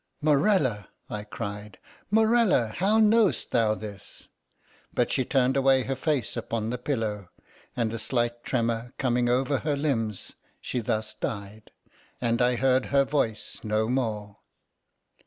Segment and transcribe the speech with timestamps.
[0.19, 1.77] "Morella!" I cried,
[2.09, 2.69] "Morella!
[2.77, 4.29] how knowest thou this?"
[4.91, 7.29] but she turned away her face upon the pillow
[7.75, 11.69] and a slight tremor coming over her limbs, she thus died,
[12.19, 14.37] and I heard her voice no more.